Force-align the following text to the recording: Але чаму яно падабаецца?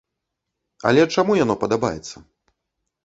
Але 0.91 1.01
чаму 1.17 1.31
яно 1.43 1.55
падабаецца? 1.65 2.17